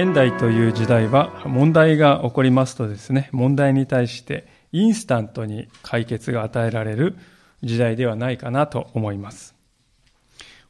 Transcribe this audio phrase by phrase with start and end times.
[0.00, 7.16] 現代という時代は問題が起こりますとですね、問題に対してインスタントに解決が与えられる
[7.64, 9.56] 時代ではないかなと思います。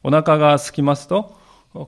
[0.01, 1.39] お腹が空きますと、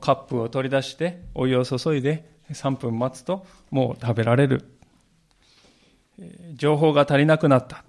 [0.01, 4.63] カップを取り出してお湯を注いで3分待つともう食べられる。
[6.53, 7.83] 情報が足りなくなった。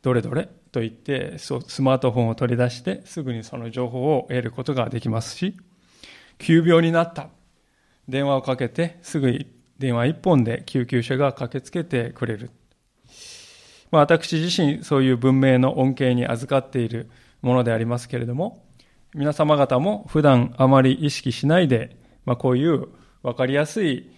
[0.00, 5.58] どれどれと言ってそうスマートフォンを取り出してすぐにその情報を得ることができますし、
[6.38, 7.28] 急病になった。
[8.08, 9.46] 電話をかけてすぐ
[9.78, 12.50] 電話一本で救急車が駆けつけてくれる。
[13.90, 17.10] まあ、私自身そういう文明の恩恵に預かっている
[17.42, 18.64] ものでありますけれども、
[19.14, 22.88] 皆様方も普段あまり意識しないで、まあ、こういう
[23.22, 24.10] 分かりやすい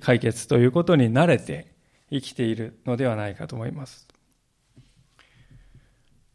[0.00, 1.74] 解決ということに慣れて
[2.10, 4.06] 生きているのではないかと思います。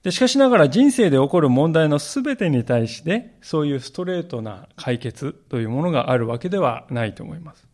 [0.04, 7.68] でしかしながら人生で起こる問題のすべてに対してそういうストレートな解決というものがあるわけではないと思います。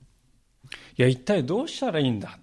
[0.97, 2.37] いや、一体どうしたらいいんだ？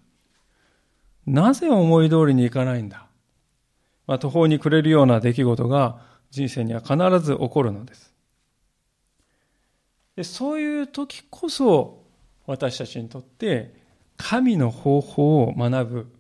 [1.27, 3.07] なぜ思い通りにいかないんだ？
[4.07, 8.15] まあ、途方に暮れるような出来事が人生には必ず起こるのです。
[10.17, 12.05] でそういう時こそ
[12.47, 13.75] 私たちにとって
[14.17, 16.15] 神の方法を学ぶ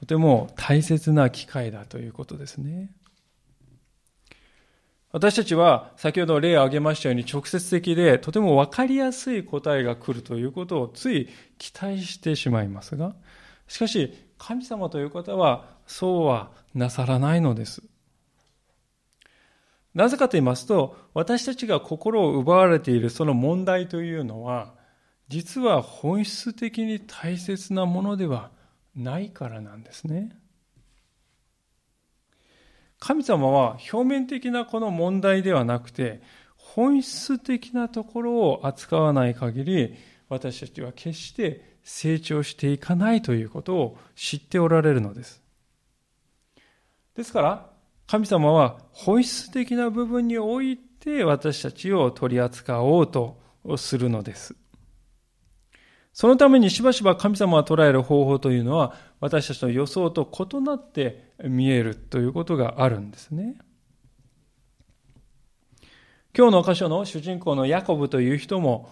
[0.00, 2.90] とても大切な機会だということですね。
[5.16, 13.14] 私たちは先ほど例を挙げましたように直接的でとても分かりやすい答えが来るということをつい期待してしまいますが、
[13.66, 17.82] しかし神様という方はそうはなさらないのです。
[19.94, 24.74] なぜかと言いますと、私たちが心を奪われているその問題というのは、
[25.28, 28.50] 実は本質的に大切なものでは
[28.94, 30.36] ないからなんですね。
[32.98, 36.22] 神様は表面的なこの問題ではなくて、
[36.56, 39.94] 本質的なところを扱わない限り、
[40.28, 45.42] 私たちは決して成長していかないということを知っておられるのです。
[47.14, 47.70] ですから、
[48.06, 53.38] 神様は本質的な部分において私たちを取り扱おうと
[53.76, 54.54] するのです。
[56.12, 63.56] そのためにしばしば神様が捉える方法というのは私たちの予想と異なって見えるということがあるんですね。
[66.36, 68.90] 今日の箇所の主人公のヤコブという人も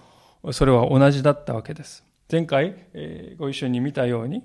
[0.52, 2.04] それは同じだったわけです。
[2.30, 2.74] 前回
[3.38, 4.42] ご一緒に見たように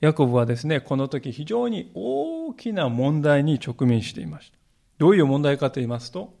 [0.00, 4.58] ヤコブはですね、この時非常に大きな問題に直面していました。
[4.98, 6.34] どういう問題かと言いますと、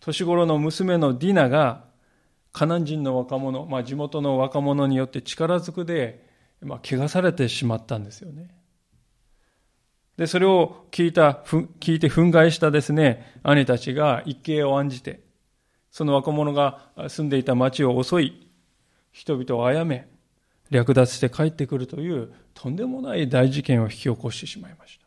[0.00, 1.84] 年頃の娘のディナが
[2.52, 6.31] カナン人の若者、まあ、地元の若者によって力ずくで、
[6.64, 8.54] まあ、怪我されてしまったんですよね。
[10.16, 11.42] で、それを聞いた、
[11.80, 15.20] 聞いて憤慨したですね、兄たちが一計を案じて、
[15.90, 18.48] その若者が住んでいた町を襲い、
[19.10, 20.08] 人々を殺め、
[20.70, 25.02] 略奪して帰ってくるというとんでもない大事件を引き起こしてしまいました。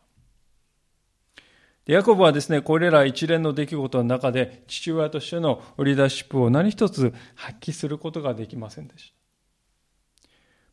[1.86, 9.25] でヤコブはですね、これら一連の出来事の中で父親としてのリーダーシップを何一つ発揮することができませんでした。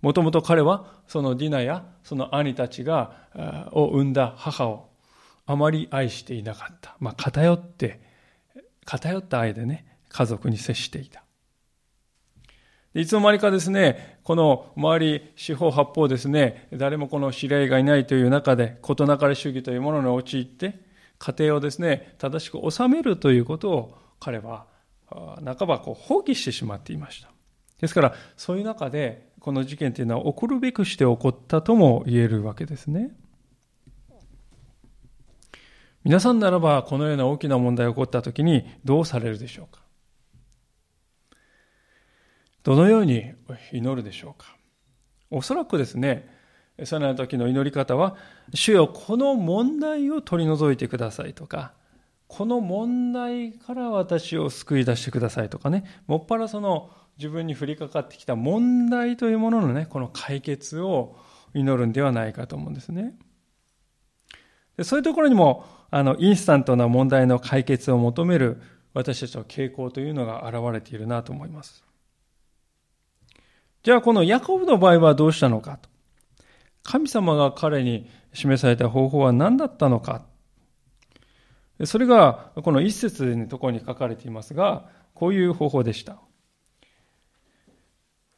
[0.03, 4.89] もともと彼はそのディナやその兄たちが、を産んだ母を
[5.45, 6.97] あまり愛していなかった。
[6.99, 8.01] まあ、偏って、
[8.85, 11.23] 偏った愛でね、家族に接していた。
[12.93, 20.81] いつの間にかですね、この周り四方八方ですね、誰もこの知り合いがいないという中で、事なかれ主義というものに陥って、
[21.17, 24.65] 家庭をですね、正しく収めるということを彼は
[25.09, 27.29] 半ばこう放棄してしまっていました。
[27.79, 33.11] ですから、そういう中で、この事件というのは起こるべくして起こったとも言えるわけですね。
[36.05, 39.81] 皆さんならば、このような大きな問題が起こったときにどうされるでしょうか？
[42.63, 43.33] どのように
[43.73, 44.55] 祈るでしょうか？
[45.29, 46.29] おそらくですね、
[46.85, 48.15] その時の祈り方は、
[48.53, 51.73] 主よ、この問題を取り除いてくださいとか、
[52.27, 61.15] この問題から私を救い出してくださいとかね、もっぱらその自分に降りかかってきた問題というもののね、この解決を
[61.53, 63.15] 祈るんではないかと思うんですね。
[64.77, 68.61] でそういうところにも、あの、インスタントな問題の解決を求める
[68.93, 71.83] 私たちの傾向というのが現れているなと思います。
[73.83, 75.89] じゃあこのヤコブの場合はどうしたのかと。
[76.83, 80.25] 神様が彼に示された方法は何だったのか。
[81.85, 86.17] それがこの一節のところに書かれていますが、こういう方法でした。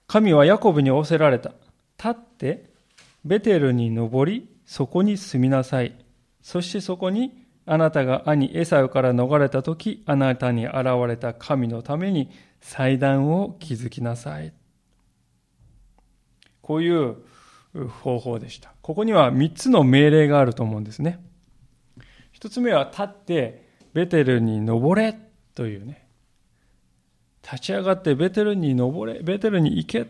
[0.07, 1.51] 神はヤコブに仰せられた。
[1.97, 2.69] 立って
[3.23, 5.95] ベテルに登り、そこに住みなさい。
[6.41, 10.75] そしてそこにあなたが兄エサウから逃れた時、あなたに現
[11.07, 12.29] れた神のために
[12.61, 14.53] 祭壇を築きなさい。
[16.61, 17.17] こういう
[17.89, 18.73] 方法でした。
[18.81, 21.19] ここには3つの命令があると思うんですね。
[22.39, 25.17] 1つ目は立ってベテルに登れ
[25.55, 26.04] というね。
[27.45, 30.07] 立ち上がってベテルに登れ、ベテルに行け。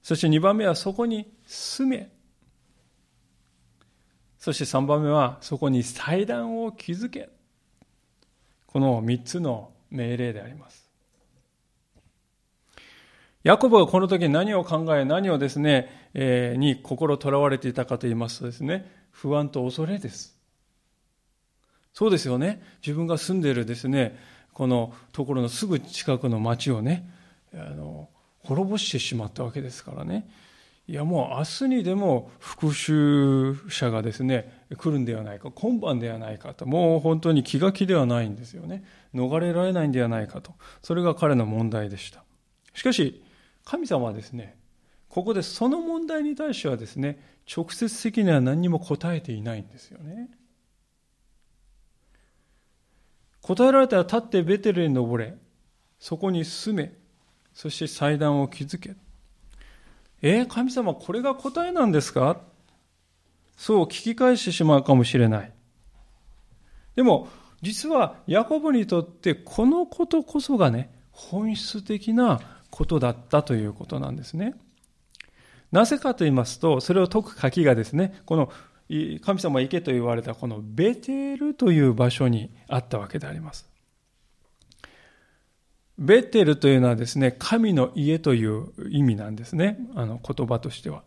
[0.00, 2.12] そして2番目はそこに住め。
[4.38, 7.28] そして3番目はそこに祭壇を築け。
[8.66, 10.88] この3つの命令であります。
[13.42, 20.38] ヤコブがこの時何を考え、何をですね、えー、に心とらわれていたかと言いますとですね、不安と恐れです。
[21.92, 22.62] そうですよね。
[22.86, 24.16] 自分が住んでいるですね、
[24.52, 27.08] このところのすぐ近くの町をね、
[27.54, 28.08] あの、
[28.40, 30.28] 滅ぼしてしまったわけですからね。
[30.88, 38.84] いやもう明日にでも復讐者がですね、来るんではないか、今晩ではないかと、もう本当に気が気ではないんですよね。
[39.14, 40.52] 逃れられないんではないかと。
[40.82, 42.24] それが彼の問題でした。
[42.74, 43.22] しかし、
[43.64, 44.56] 神様はですね、
[45.08, 47.18] ここでその問題に対してはですね、
[47.54, 50.30] 直接的には何にも答えていないんですよね。
[53.42, 55.34] 答えられたら立ってベテルに登れ、
[55.98, 56.92] そこに住め、
[57.52, 58.94] そして祭壇を築け。
[60.22, 62.40] えー、神様、これが答えなんですか？
[63.56, 65.52] そう聞き返してしまうかもしれない。
[66.94, 67.28] でも、
[67.60, 72.40] 実はヤコブにとってこのことこそがね、本質的な
[72.70, 74.54] ことだったということなんですね。
[75.70, 78.52] なぜかと言いますと、それを解く鍵がですね、この
[79.20, 83.68] 神様行けと言われたこのベテルという場所にあったわけであります。
[85.98, 89.78] ベテルというのはですね、神の家という意味なんですね。
[89.94, 91.04] あの言葉としては。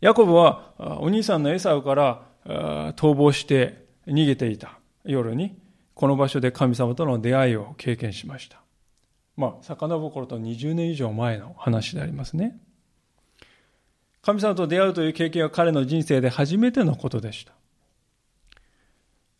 [0.00, 2.26] ヤコブはお兄さんのエサウから
[2.96, 5.58] 逃亡して逃げていた夜に、
[5.94, 8.60] この場所で神様との出会いを経験しました。
[9.36, 12.58] まあ、遡ると20年以上前の話でありますね。
[14.22, 17.52] 神様と出会うという経験は彼の人生で初めてのことでした。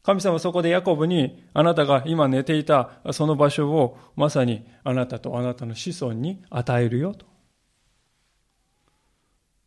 [0.02, 7.26] 神様はそこでヤコブにあなたが今寝ていたその場所をまさにあなたとあなたの子孫に与えるよと。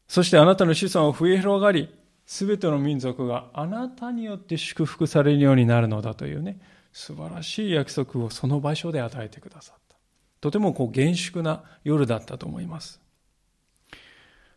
[0.07, 1.89] そしてあなたの子孫は増え広がり、
[2.25, 6.59] すべての民族があなたによって祝福されるようになるのだというね、
[6.91, 9.97] 素晴らしい約束をその場所で与えてくださった。
[10.41, 13.02] とてもこう厳粛な夜だったと思います。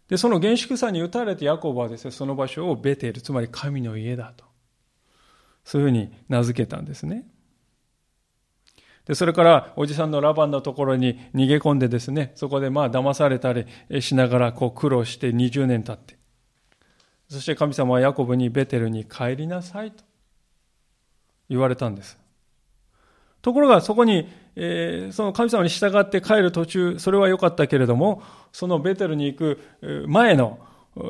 [0.08, 4.44] で、その厳粛さに打たれてヤコブはですね、その場所をベテル、つまり神の家だと。
[5.64, 7.26] そういうふうに名付けたんですね。
[9.06, 13.66] で、それからおじさんのラバンのところに逃げ込んでですね、そこでまあ騙されたり
[14.00, 16.16] しながらこう苦労して20年経って、
[17.28, 20.04] そして神様はヤコブにベテルに帰りなさいと
[21.48, 22.18] 言われたんです。
[23.46, 28.20] ところがそこに、えー、その神様に従って帰る途中、それは良かったけれども、
[28.50, 29.60] そのベテルに行く
[30.08, 30.58] 前の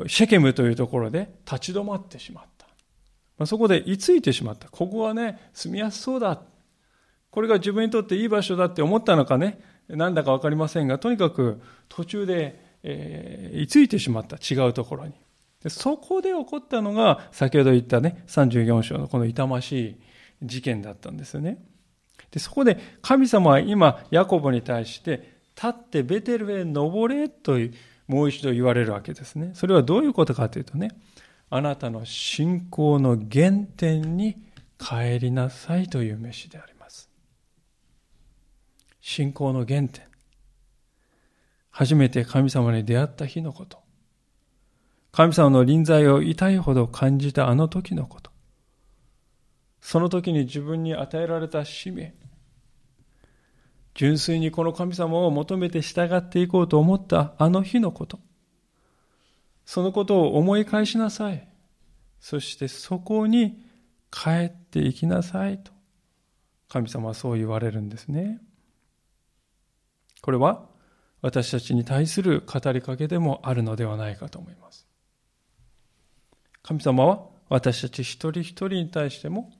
[0.05, 2.67] シェケムというところで立ち止まってしまった。
[3.39, 4.69] まあ、そこで居ついてしまった。
[4.69, 6.39] ここはね、住みやすそうだ。
[7.31, 9.59] これが自分にとっていい場所だって思ったのかね、
[9.89, 11.59] なんだかわかりませんが、とにかく
[11.89, 14.35] 途中で、えー、居ついてしまった。
[14.35, 15.13] 違うところに。
[15.63, 19.97] でそこで起こったのが、先ほど言ったね、34章のこの痛ましい
[20.43, 21.65] 事件だったんですよね。
[22.31, 27.57] で、そこで神様は今、ヤコブに対して、立ってベテルへ登れと
[28.07, 29.51] もう一度言われるわけですね。
[29.53, 30.91] それはどういうことかというとね、
[31.49, 34.37] あなたの信仰の原点に
[34.77, 37.09] 帰りなさいという飯であります。
[39.01, 40.03] 信仰の原点。
[41.71, 43.79] 初めて神様に出会った日のこと。
[45.11, 48.31] 神様の臨在を痛いほど感じたあの時のこと。
[49.81, 52.13] その時に自分に与えられた使命。
[53.97, 58.19] 純粋にこの神様を求めて従っていこうと思ったあの日のこと。
[59.65, 61.47] そのことを思い返しなさい。
[62.19, 63.59] そしてそこに
[64.11, 65.71] 帰っていきなさいと。
[66.69, 68.39] 神様はそう言われるんですね。
[70.21, 70.67] これは
[71.23, 74.87] 私たちに対する語りかけでもあるのではないかと思います。
[76.61, 79.51] 神様は私たち一人一人に対しても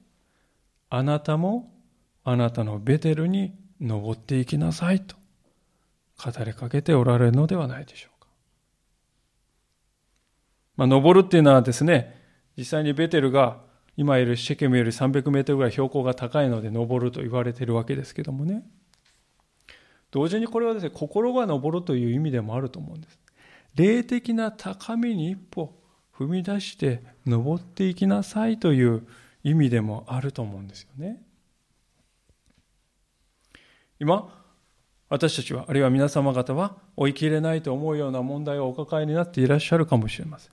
[0.91, 1.73] あなたも
[2.23, 5.15] あなたのベテルに登っていきなさいと
[6.17, 8.27] 語りかけておられるのではないでしょうか。
[10.77, 12.15] まあ、登るっていうのはですね、
[12.57, 13.61] 実際にベテルが
[13.95, 18.63] 今いるシェケムより300メートルぐらい標高が高いので登ると言われてるわけですけどもね。
[20.11, 23.19] 同時にこれはですね、心が登るという意味でもあると思うんです。
[23.75, 25.79] 霊的な高みに一歩
[26.17, 29.05] 踏み出して登っていきなさいという
[29.43, 31.21] 意味でもあると思うんですよね。
[33.99, 34.33] 今、
[35.09, 40.51] 私たちは、あるいは皆様方は追い切れないと思うような問題をお抱えになっていらっしゃるかもしれません。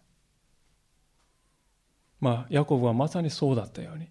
[2.21, 4.09] まあ、ヤコブはまさにそうだったように、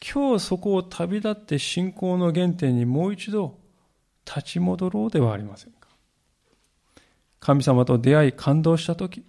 [0.00, 3.58] 今日そこを旅立って信仰の原点にもう一度
[4.24, 5.88] 立ち戻ろうではありませんか。
[7.38, 9.24] 神様と出会い感動したとき、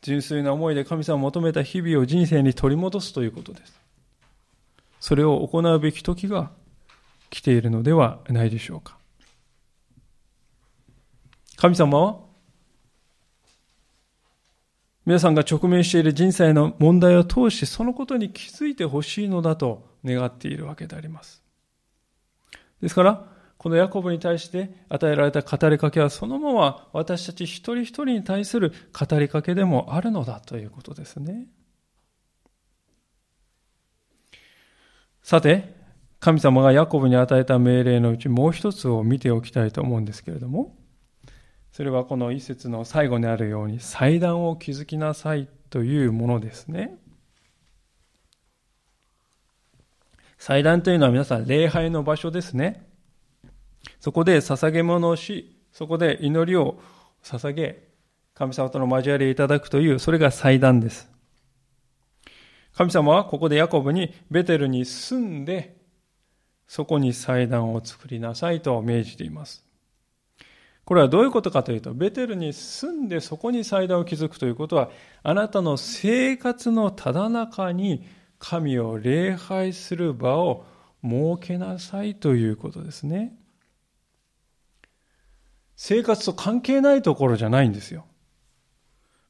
[0.00, 3.80] 純粋な思いで神様を求めた日々を人生に取り戻すということです。
[5.00, 6.50] それを行うべき時が
[7.32, 8.98] 来ているのではないでしょうか。
[11.56, 12.18] 神様は
[15.06, 21.42] 皆さんが直面している人生の問題を通してそのことに気づいてほしいのだと願っているわけであります。
[22.82, 23.24] ですから、
[23.56, 31.46] このヤコブに対して与えられた語りかけはそのまま私たち一人一人に対する語りかけでもあるのだということですね。
[35.22, 35.81] さて、
[36.22, 40.76] 神様がヤコブに与えた命令のうちもう一つを見ておきたいと思うんですけれども、
[41.72, 46.94] それはこの一節の最後にあるように祭壇を築きなさいというものですね。
[50.38, 52.86] 祭壇というのは皆さん礼拝の場所ですね。
[53.98, 56.80] そこで捧げ物をし、そこで祈りを
[57.24, 57.88] 捧げ、
[58.34, 61.10] 神様との交わりをいただくという、それが祭壇です。
[62.76, 65.81] 神様はここでヤコブにベテルに住んで
[66.72, 69.62] そこに祭壇を作りなさいと命じています。
[70.86, 74.88] これはどういうことかというと、ベテルに住んでそこに祭壇を築くということは、
[75.22, 78.06] あなたの生活のただ中に
[78.38, 80.64] 神を礼拝する場を
[81.04, 81.14] 設
[81.46, 83.36] けなさいということですね。
[85.76, 88.06] 生活と関係ないところじゃないんですよ。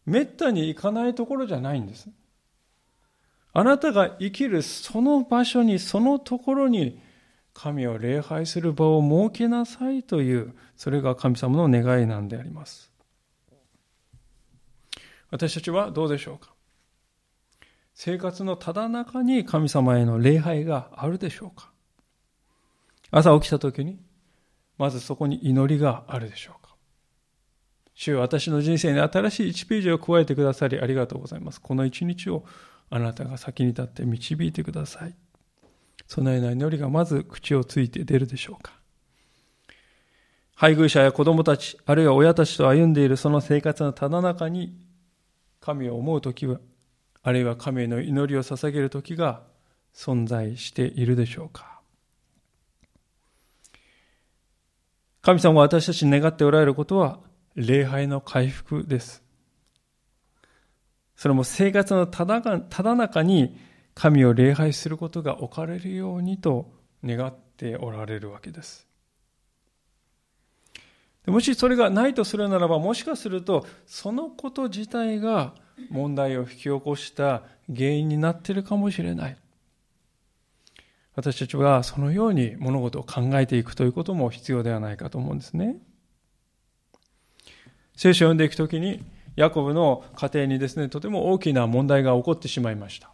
[0.06, 2.08] めったに行かないところじゃないんです。
[3.52, 7.00] あなたが生きるその場所に、そのところに
[7.54, 12.90] 神を礼拝する場を設けなさいという、それが神様の願いなんであります。
[15.30, 16.52] 私たちはどうでしょうか？
[17.94, 21.70] 生活のただ中に神様への礼拝があるでしょうか？
[23.10, 24.00] 朝起きた時に、
[24.78, 26.74] まずそこに祈りがあるでしょうか？
[27.94, 31.60] 主よ私の人生に新しい1ページを加えてくださりありがとうございます。
[31.60, 32.44] この一日を
[32.88, 35.14] あなたが先に立って導いてください。
[36.12, 38.74] そのような祈りがまず口をついて出るでしょうか。
[40.54, 44.76] 配偶者や子供たち、あるいは親たちと歩んでいるその生活のただ中に、
[45.58, 46.60] 神を思う時は、
[47.22, 49.40] あるいは神への祈りを捧げる時が
[49.94, 51.80] 存在しているでしょうか。
[55.22, 57.20] 神様が私たちに願っておられることは、
[57.54, 59.22] 礼拝の回復です。
[61.16, 66.72] それも生活のただ中に神を礼拝することが置かれるようにと
[67.04, 68.86] 願っておられるわけです。
[71.26, 75.54] もしそれがないとするならば、もしかすると、そのこと自体が
[75.88, 79.36] 問題を引き起こした原因になっているかもしれない。
[81.14, 85.76] 私たちはそのように物事を考えていくということも必要ではないかと思うんですね。
[87.94, 89.04] 聖書を読んでいくときに、
[89.36, 93.11] ヤコブの家庭にですね、とても大きな問題が起こってしまいました。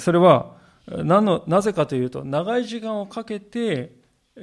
[0.00, 3.96] それは何の、なぜかというと、長い時間をかけて、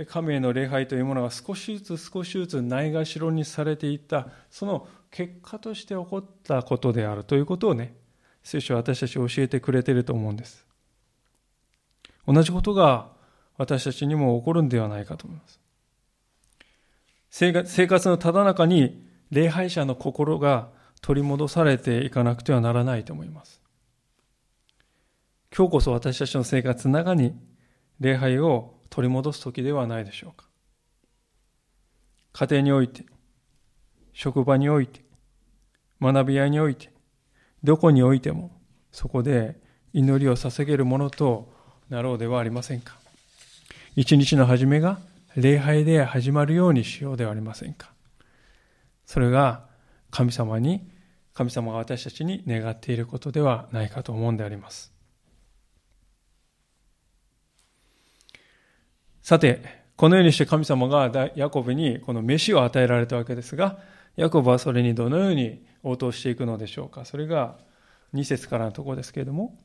[0.10, 7.96] 神への礼拝というものが少しずつ少しずつないがしろにされていった、その結果として起こったことであるということをね、
[8.44, 10.66] 聖書は私たち教えてくれていると思うんです。
[12.28, 13.10] 同じことが
[13.58, 15.60] 私たちにも起こるんではないかと思います。
[17.30, 20.70] 生活のただ中に礼拝者の心が
[21.02, 23.62] 取り戻されていかなくてはならないと思います。
[25.58, 27.34] 今日こそ私たちの生活の中に
[28.02, 30.50] 礼拝を取り戻す時ではないでしょうか。
[32.34, 33.06] 家庭において、
[34.12, 35.00] 職場において、
[36.02, 36.92] 学び屋において、
[37.64, 38.52] どこにおいても、
[38.92, 39.58] そこで
[39.94, 41.54] 祈りを捧げるものと
[41.88, 42.98] なろうではありませんか。
[43.96, 45.00] 一日の始めが
[45.38, 47.94] 礼拝で始まるようにしようではありませんか。
[49.06, 49.64] それが
[50.12, 50.92] 神様に、
[51.34, 54.95] 神様が私たちに願っていることではないかと思うんであります。
[59.26, 59.60] さて、
[59.96, 63.80] このようにして神様がヤコブにこの飯を与えられたわけですが、
[64.16, 67.06] ヤコブはそれにどのように応答していくのでしょうか？
[67.06, 67.58] それが
[68.14, 69.58] 2節からのところですけれども、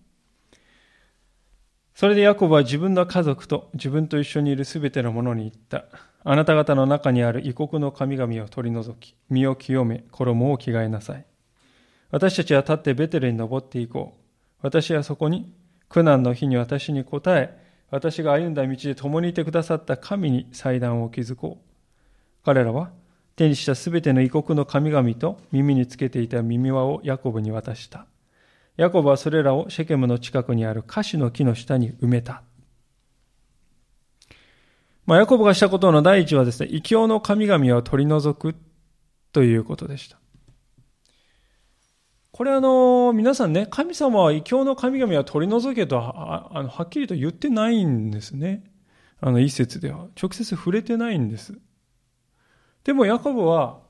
[1.94, 5.84] それでヤコブは自分の家族と自分と一緒にいるすべてのものに言った。
[6.24, 11.26] あなた方の中にある異国の神々を取り除き、身を清め、衣を着替えなさい。
[12.10, 14.20] 私たちは立ってベテルに登っていこう。
[14.62, 15.52] 私はそこに
[15.90, 17.59] 苦難の日に私に答え、
[17.90, 22.44] 私が歩んだ道で共にいてくださった神に祭壇を築こう。
[22.44, 22.90] 彼らは
[23.36, 28.06] 手にしたすべての異国の神々と耳につけていた耳輪をヤコブに渡した。
[28.76, 32.42] ヤコブはそれらをシェケムの近くにあるカシの木の下に埋めた。
[35.06, 38.54] まあ、ヤコブがしたことの第一はですね、異教の神々を取り除く
[39.32, 40.19] ということでした。
[42.32, 48.64] これあの、皆さんね、神様は異教の神々は取り除けとは、あの、はっきりと言ってないんですね。
[49.20, 50.06] あの、一節では。
[50.20, 51.58] 直接触れてないんです。
[52.84, 53.80] でもヤコブは、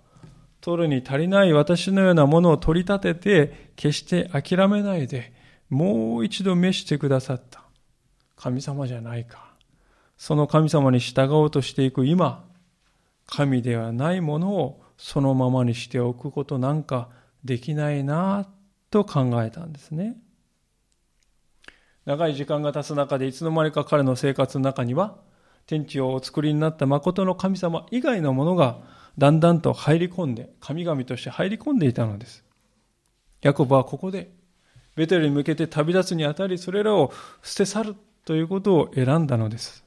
[0.61, 5.33] 取るに足りない私のようなものを取り立てて、決して諦めないで、
[5.69, 7.63] もう一度召してくださった。
[8.37, 9.55] 神様じゃないか。
[10.17, 12.45] その神様に従おうとしていく今、
[13.27, 17.09] 神ではないものをそのままにしておくことなんか
[17.45, 18.49] できないな
[18.91, 20.17] と考えたんですね。
[22.05, 25.17] 長い時間が経つ中でいつの間にか彼の生活の中には
[25.67, 28.79] 天地をお作りになった誠の神様以外のものが
[29.19, 32.45] だんだんと入り込んで神々として入り込んでいたのです。
[33.43, 34.31] ヤコブはここで
[34.97, 39.85] ベテルに向けて旅立つにあたりそれらを捨て去るということを選んだのです。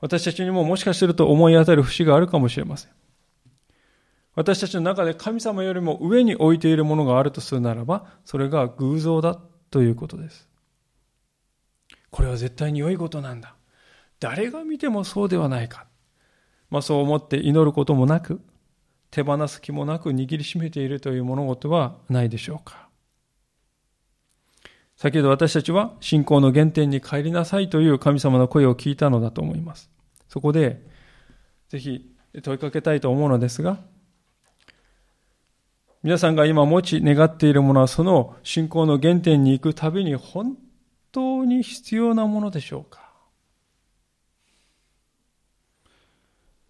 [0.00, 2.90] 私たちにももしかすると思い当たる節があるかもしれません。
[4.34, 9.38] 私たちの中で神様よりも上に置いているものがあるとするならば、それが偶像だ
[9.70, 10.48] ということです。
[12.10, 13.54] これは絶対に良いことなんだ。
[14.20, 15.86] 誰が見てもそうではないか。
[16.70, 18.40] まあそう思って祈ることもなく、
[19.10, 22.88] 手放す気もなく握りしめているという物事はないでしょうか。
[24.96, 29.90] 先ほど私たちは信仰の原点に帰りなさいという神様の声を聞いたのだと思います。
[30.28, 30.84] そこで、
[31.68, 33.78] ぜひ問いかけたいと思うのですが、
[36.04, 40.58] 皆さんが今持ち願っているものはその信仰の原点に行くたびに本
[41.12, 43.10] 当に必要なものでしょうか？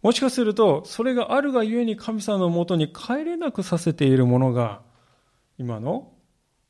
[0.03, 4.83] もしかすると、それがあるがゆえに神様のもとに帰れなくさせているものが、
[5.59, 6.13] 今の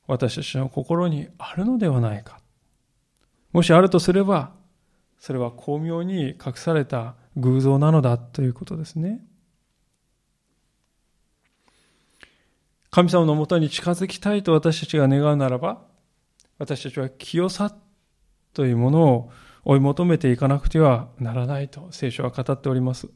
[0.06, 2.38] 私たちの心にあるのではないか。
[3.52, 4.52] もしあるとすれば、
[5.18, 9.20] それは巧妙に隠された偶像なのだということですね。
[12.94, 15.82] 神様のもとに近づきたいと私たちが願うならば、
[16.58, 17.74] 私たちは清さ
[18.52, 19.32] というものを
[19.64, 23.08] 追い求めていかなくてはならないと聖書は語っております。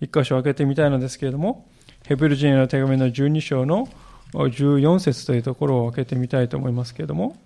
[0.00, 1.68] 一箇所開けてみたいのですけれども、
[2.06, 3.90] ヘブル人への手紙の12章の
[4.32, 7.36] 14節というところを開けてみたいと思いますけれども、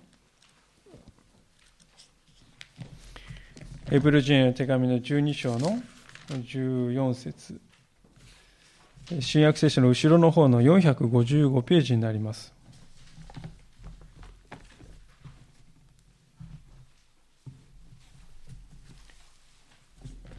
[3.89, 5.77] ヘブル人への手紙の12章の
[6.29, 7.59] 14節
[9.21, 12.53] 新約聖書の後ろの方の455ページになります。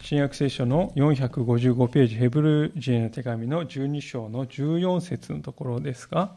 [0.00, 6.37] 新約聖書の455ページ、ヘブル人への手紙の12章の14節のところですが、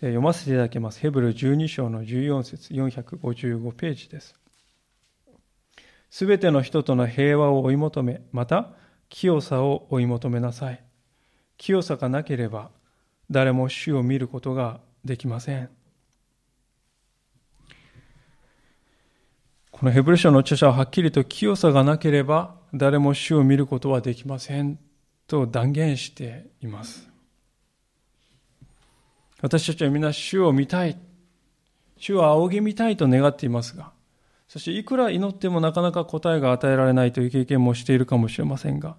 [0.00, 1.00] で読ませていただきます。
[1.00, 4.39] ヘブル12章の14節455ページです。
[6.10, 8.72] すべての人との平和を追い求め、また
[9.08, 10.82] 清さを追い求めなさい。
[11.56, 12.70] 清さがなければ
[13.30, 15.70] 誰も主を見ることができません。
[19.70, 24.78] このヘブル書の著者ははっきりと清さがなければ誰も主を見ることはできません
[25.26, 27.08] と断言しています。
[29.42, 30.98] 私たちは皆主を見たい。
[31.96, 33.92] 主を仰ぎ見たいと願っていますが、
[34.50, 38.96] そしていくら祈ってもなかなか答えが与えられないという経験もしているかもしれませんが、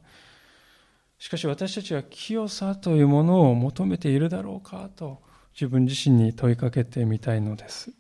[1.20, 5.22] しかし私たちは清さというものを求めているだろうかと
[5.54, 7.92] 自分自身に問いかけてみたいのです。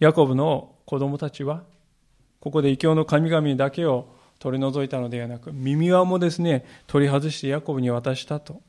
[0.00, 1.62] ヤコブの子供たちは、
[2.40, 8.60] ここで異教の神々だけを取り除いたのではなく、耳輪もですね、取り外してヤコブに渡したと、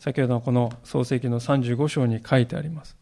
[0.00, 2.98] 先ほどのこの創世記の35章に書いてあります。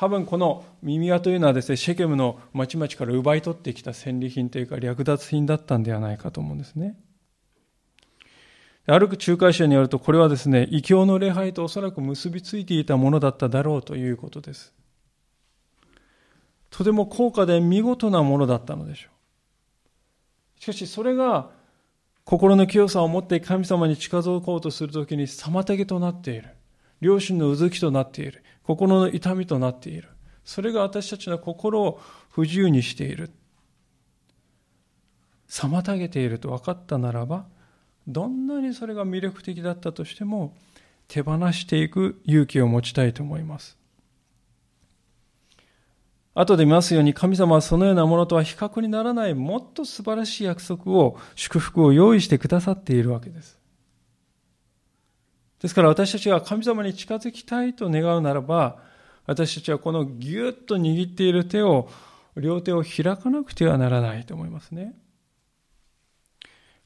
[0.00, 6.98] 多分この耳輪というのはですね、シェケムの町々から奪い取ってきた戦利品というか略奪品だったんではないかと思うんですね。
[8.86, 14.72] ある仲介者によると、これはですね、異教の礼拝とおそらく結びついていたものだっただろうということです。
[16.70, 19.10] とても高価で見事なものだったのでしょ
[20.56, 20.62] う。
[20.62, 21.50] しかしそれが
[22.24, 26.48] 心の清さを持って神様に近づこうとするときに妨げとなっている。
[27.00, 28.42] 良心のうずきとなっている。
[28.62, 30.08] 心の痛みとなっている。
[30.44, 33.30] それが私たちの心を不自由にしている。
[35.48, 37.46] 妨げていると分かったならば、
[38.06, 40.54] どんなにそれが魅力的だったとしても、
[41.08, 43.76] 手放していく勇気を持ちたいと思います。
[46.34, 53.59] 後で見ますように神様はそのようなものとは比較にならないもっと素晴らしい約束を、祝福を用意してくださっているわけです。
[55.60, 58.78] ですから私たちが神様に近づきたいと願うならば、
[59.26, 61.88] 私たちはこのぎゅっと握っている手を、
[62.36, 64.94] 両手を開かなくてはならないと思いますね。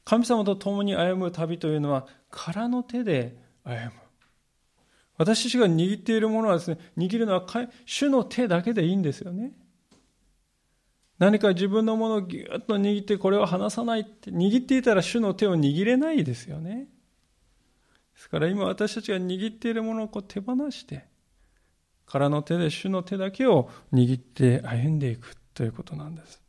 [0.03, 3.91] 神様と共に歩む旅というのは、空の手で歩む。
[5.17, 7.45] 私たちが握っているものはですね、握るのは
[7.85, 9.53] 主の手だけでいいんですよね。
[11.17, 16.89] 何か自分のものをぎゅっと握ってこれを離さないって、握っていたら主の手を握れないですよね。
[18.15, 21.05] ですから今私たちが握っているものをこう手放して、
[22.05, 26.41] 空の手で主の手だけを握って歩んでいくということなんです。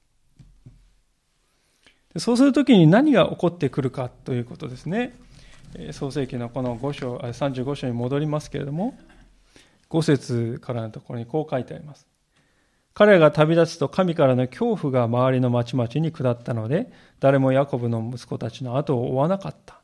[2.18, 5.14] そうするときに何が起こってくるかということですね。
[5.92, 8.98] 創世記のこの5章、35章に戻りますけれども、
[9.90, 12.07] 5節からのところにこう書いてあります。
[12.94, 19.75] 彼が旅立つと神からの恐怖が周りの町々に下ったので、誰もヤコブの息子たちの後を追わなかった。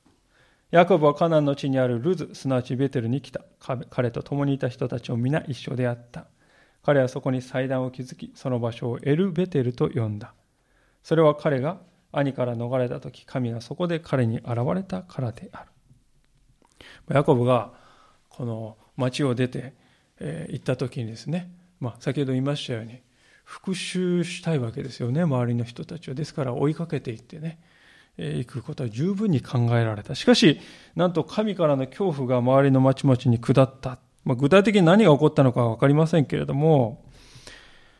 [0.72, 3.42] ヤコブはカナンの地にあるルズ、すなわちベテルに来た。
[3.90, 6.28] 彼と共にいた人たちも皆一緒であった。
[6.82, 10.32] 彼はそこに祭壇を築き、その場所をエル・ベテルと呼んだ。
[11.02, 11.78] それは彼が
[12.10, 17.14] 兄から逃れた時、神がそこで彼に現れたからである。
[17.14, 17.74] ヤコブが
[18.30, 19.74] この町を出て、
[20.20, 23.02] え、行った時にですね、まあ、先ほど言いましたように
[23.44, 27.60] 復讐したいわけですよね周りの人たちはですから追いかけていってね、
[28.18, 30.60] えー、行くことは十分に考えられたしかし
[30.94, 37.04] なんと神からの恐怖が周りの町々に下った、まあ、具体的に何が起こったのかは分かりませんけれども、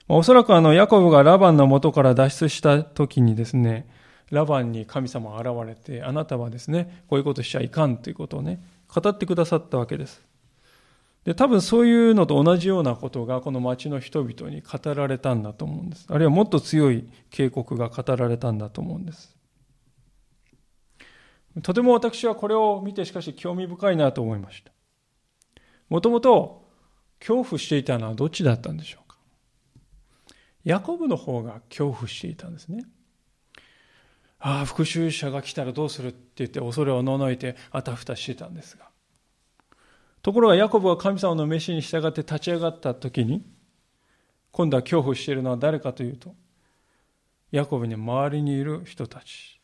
[0.09, 3.89] まあ、おそらくあのヤコブがラバンの元から脱出した時にですね
[4.31, 10.23] ラバンに神様が現れてあなたはですねこういうことしちゃいかんということをね語ってくださったわけです。
[11.25, 16.07] で、多分そういうのと同じようなことがこの町の人々に語られたんだと思うんです。
[16.09, 19.37] あるいはもっと強い警告が語られたんだと思うんです。
[21.61, 24.73] とても私はこれを見てしかし興味深いなと思いました。
[25.91, 26.67] もともと
[27.21, 29.19] 恐怖していたのはどっちだったんでしょうか？
[30.65, 32.85] ヤコブの方が恐怖していたんですね。
[34.39, 38.89] ああ、復讐者が来たらどうするって言って恐れをののいてあたふたしてたんですが。
[40.23, 43.45] ところがヤコブは神様の飯に従って立ち上がった時に、
[44.51, 46.35] 今度は恐怖しているのは誰かというと、
[47.53, 49.61] ヤコブに周りにいる人たち。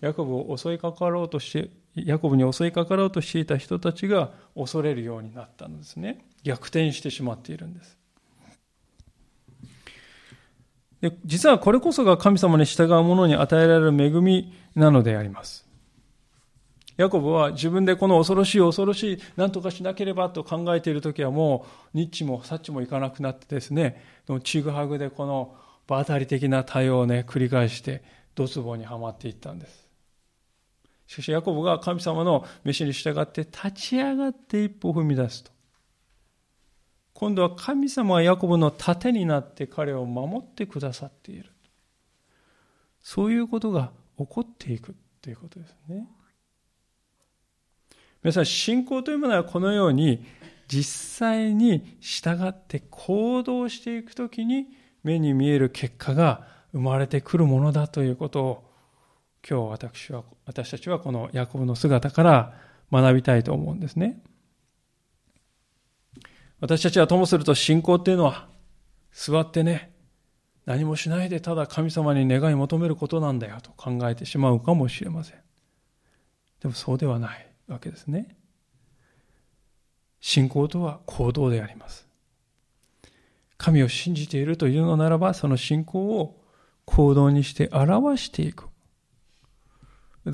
[0.00, 6.24] ヤコブを襲いかかろうとして、ヤコブに襲いかかろうとしていた人たちが恐れるようになったんですね。
[6.42, 7.98] 逆転してしまっているんです。
[11.00, 15.66] で実はこれこそが神様に従う者に与えられる恵みなのであります。
[17.00, 24.04] ヤコブは自分でこの恐ろしい恐ろしい何とかしなければと考えている時はもうニッチもサッチもいかなくなってですね
[24.44, 25.54] ちぐはぐでこの
[25.86, 29.89] 場当たり的な対応をね繰り返してドツボにはまっていったんです
[31.10, 35.50] しかしヤコブが神様の飯に従って立ち上がって一歩踏み出すと
[37.14, 41.50] 今度は神様はヤコブの盾になって彼を守ってくださっている。
[43.02, 46.06] そういうことが起こっていくということですね。
[48.22, 50.24] 皆さん、信仰というものはこのように
[50.68, 54.68] 実際に従って行動していくときに
[55.02, 58.69] 目に見える結果が生まれてくるものだということを
[59.48, 62.54] 今日私は、私たちはこのヤコブの姿から
[62.92, 64.20] 学びたいと思うんですね。
[66.60, 68.48] 私たちはともすると信仰っていうのは
[69.12, 69.92] 座ってね、
[70.66, 75.38] 何もしないでただ神様に願い求めることなんだよと考えてしまうかもしれません。
[76.60, 78.36] でもそうではないわけですね。
[80.20, 82.06] 信仰とは行動であります。
[83.56, 86.40] 神を信じているというのならば、その信仰を
[86.84, 88.69] 行動にして表していく。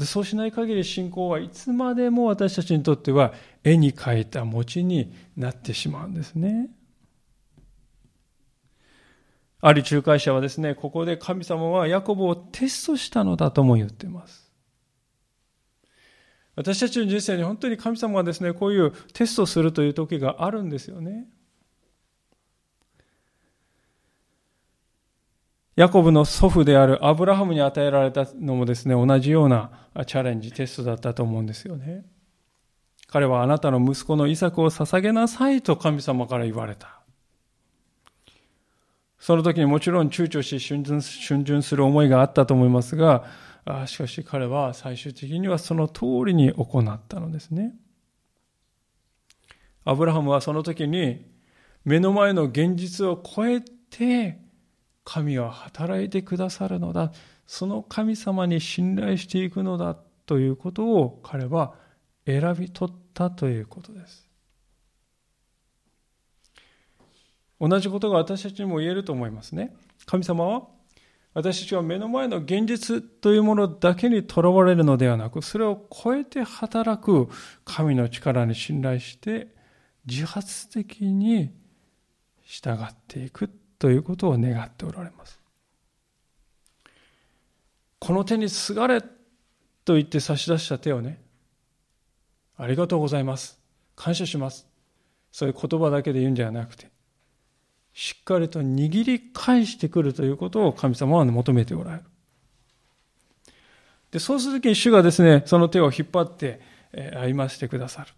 [0.04, 6.70] そうしない限り信仰はいつまでも私たちにとっては絵に描いた餅になってしまうんですね。
[9.60, 14.52] ある仲介者はですね、ここで神様はヤコブをテストしたのだとも言っています。
[16.56, 21.26] 私たちの人生に本当に神様がですね、こういうテストするという時があるんですよね。
[25.76, 32.06] ヤコブの祖父であるアブラハムに与えられたのもですね、同じようなチャレンジ、テストだったと思うんですよね。
[33.08, 37.00] 彼はあなたの息子のイサクを捧げなさいと神様から言われた。
[39.18, 43.24] その時にもちろん躊躇し、逡巡する思いがあったと思いますが、
[43.86, 47.74] しかし彼は最終的にはその通りに行ったのですね。
[49.84, 51.26] アブラハムはその時に
[51.84, 54.45] 目の前の現実を超えて
[55.06, 57.12] 神は働いてくださるのだ。
[57.46, 61.74] その神様に信頼していくのだということを彼は
[62.26, 64.28] 選び取ったということです。
[67.60, 69.76] 同じことが私たちにも言えると思いますね。
[70.06, 70.66] 神様は
[71.34, 77.28] 私たちは目の前の現実というものだけにとらわれるのではなく、それを超えて働く
[77.64, 79.54] 神の力に信頼して
[80.04, 81.52] 自発的に
[82.42, 85.38] 従っていくということを願っておられます。
[87.98, 91.20] この手にすがれと言って差し出した手をね、
[92.56, 93.58] ありがとうございます。
[93.94, 94.66] 感謝します。
[95.32, 96.88] そういう言葉だけで言うんじゃなくて、
[97.92, 102.04] しっかりと握り返してくるということを神様は求めておられる。
[104.10, 106.60] で、そうするときに主がですね、その手を引っ張って、
[106.92, 108.12] え、歩ませてくださる。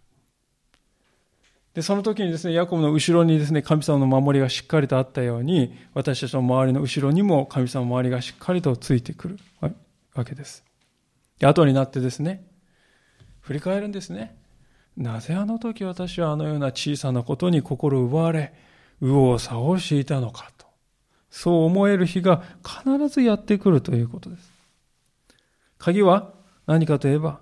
[1.78, 9.38] で、その時にですね、ヤコブの後ろにですね、神様の守りがしっかりとあったように、私たちの周りの後ろにも神様の周りがしっかりとついてくる
[10.12, 10.64] わけです。
[11.38, 12.44] で、後になってですね、
[13.42, 14.34] 振り返るんですね。
[14.96, 18.52] なぜあの時私はあのような小さなことに心奪われ、
[19.00, 20.66] 右往左往していたのかと。
[21.30, 24.50] そう思える日が必ずやってくるということです。
[25.78, 26.34] 鍵は
[26.66, 27.38] 何かといえば、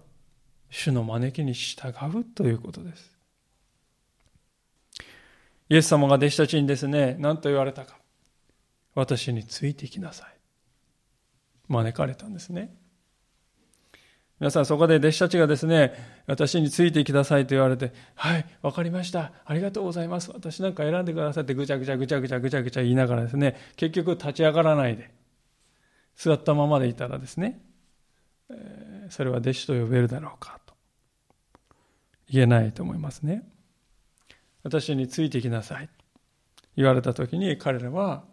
[0.68, 3.15] 主の招きに従うということです。
[5.68, 7.98] イエス様が弟子たちにですね、何と言われたか。
[8.94, 10.28] 私についてきなさい。
[11.68, 12.74] 招かれたんですね。
[14.38, 15.94] 皆さんそこで弟子たちがですね、
[16.26, 19.32] 私についてきなさいと言われて、はい、わかりました。
[19.44, 20.30] ありがとうございます。
[20.30, 25.10] 私なんか選んでくださいってぐちゃぐちゃぐちゃぐちゃぐちゃぐちゃ言いながらですね、結局立ち上がらないで、
[26.16, 27.62] 座ったままでいたらですね、
[29.08, 30.74] それは弟子と呼べるだろうかと
[32.28, 33.42] 言えないと思いますね。
[34.66, 35.88] 私についてきなさい。
[36.76, 38.24] 言われた時に彼らは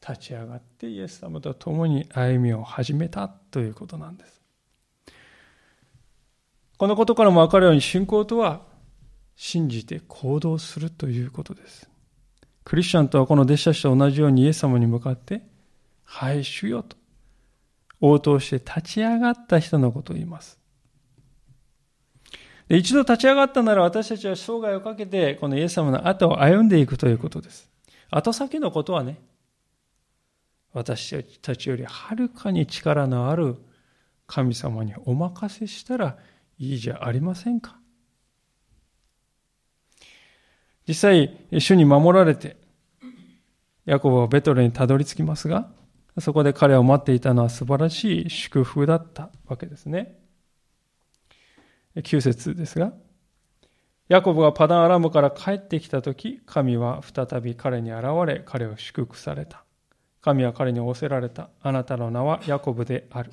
[0.00, 4.40] 立ち上がってイエス様と共に歩みを始めたということなんです。
[6.78, 8.62] このことからも分かるように信仰とは
[9.36, 11.86] 信じて行動するということです。
[12.64, 15.42] クリスチャンとはこの弟子たちと同じようにイエス様に向かって、
[16.02, 16.96] はい、主よと
[18.00, 20.57] 応答して立ち上がった人のことを言います。
[22.68, 27.70] で一度立ち上がったなら私たちは生涯をかけてこのイエス様の後を歩んでいくということです。
[28.10, 29.18] 後先のことはね、
[30.72, 33.56] 私たちよりはるかに力のある
[34.26, 36.18] 神様にお任せしたら
[36.58, 37.78] いいじゃありませんか。
[40.86, 42.56] 実際、主に守られて、
[43.84, 45.70] ヤコブはベトレにたどり着きますが、
[46.18, 50.17] そこで彼を待っていたのは素晴らしい祝福だったわけですね。
[52.02, 52.92] 9節ですが、
[54.08, 59.64] ヤコブがパダンアラムから帰ってきたとき、神は再び彼に現れ、彼を祝福された。
[60.20, 61.50] 神は彼に仰せられた。
[61.62, 63.30] あなたの名はヤコブである。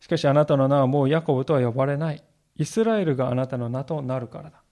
[0.00, 2.22] しかしあなたの名はもうヤコブとは呼ばれない。
[2.56, 4.62] イスラエルがあなたの名となるからだ。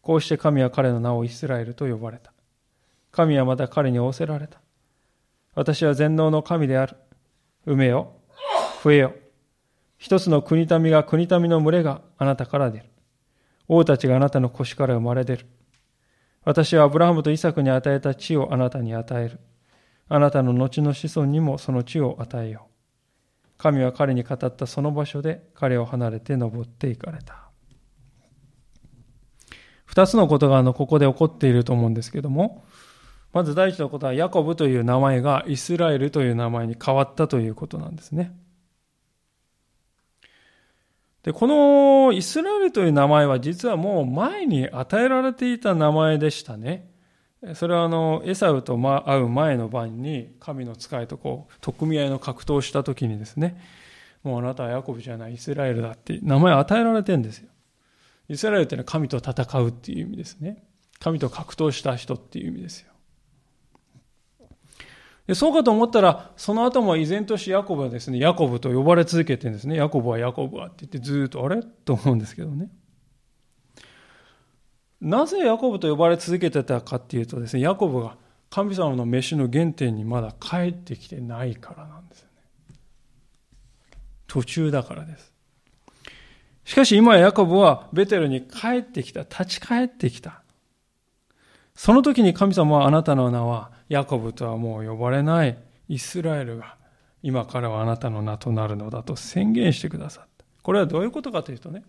[0.00, 2.32] こうして神は彼の名をイスラエルと呼ばれた。
[3.10, 4.60] 神はまた彼に仰せられた。
[5.54, 6.96] 私は全能の神である。
[7.66, 8.14] 埋めよ。
[8.82, 9.14] 増えよ。
[9.98, 12.84] 一つの国民が国民の群れがあなたから出る。
[13.66, 15.46] 王たちがあなたの腰から生まれ出る。
[16.44, 19.40] 私はアブラハムとイサクに与えた地をあなたに与える。
[20.08, 23.58] あなたの後の子孫にもその地を与えよう。
[23.58, 27.50] 神は彼に語ったその場所で彼を離れて登っていかれた。
[29.84, 32.64] 二つのことがあのここで起こっていると思うんですけども、
[33.32, 38.32] まず第一のことはヤコブという名前がイスラエルという名前に変わったということなんですね。
[41.28, 46.90] で、このイスラエルという名前は実はもう前に与えられていた名前でしたね。
[47.54, 53.60] それはあの、エサウと会う前の晩に、神の使いとこう、取っ組み合いの格闘をした時にですね、
[54.22, 57.50] もうあなたはヤコブじゃない、イスラエルだって名前与えられてんですよ。
[58.30, 60.64] イスラエルっていうのは神と戦うっていう意味ですね。
[60.98, 62.90] 神と格闘した人っていう意味ですよ。
[65.28, 69.76] でそうかと思ったら、その後も依然としてヤコブはですね、ヤコブと呼ばれ続けてるんですね。
[69.76, 71.62] ヤコブはヤコブはって言ってずっとあれ？
[71.62, 72.70] と思うんですけどね。
[75.02, 78.16] なぜヤコブと呼ばれ続けてたかっていうとですね、ヤコブが
[78.48, 82.28] 神様の飯の原点にまだ帰ってきてないからなんですよ
[82.70, 82.76] ね。
[84.26, 85.34] 途中だからです。
[86.64, 90.42] しかし今ヤコブはベテルに帰ってきた、立ち返ってきた。
[91.78, 95.56] その時に神様はあなたの名はヤコブとはもう呼ばれない
[95.88, 96.76] イスラエルが
[97.22, 100.44] 今からはあなたの名となるのだと宣言してくださった。
[100.64, 101.84] これはどういうことかというとね、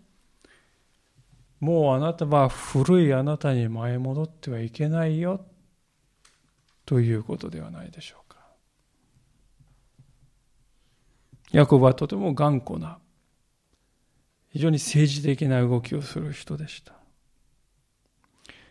[1.58, 5.44] もうあなたは古いあなたに前戻ってはいけないよ
[6.86, 8.38] ということではないでしょうか。
[11.50, 12.98] ヤコブはとても頑固な、
[14.50, 16.99] 非常に政治的な動きをする人でした。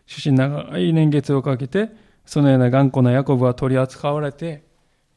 [0.10, 1.92] しかし長い年月をかけて、
[2.26, 4.64] そのような頑固なヤコブは取り扱われて、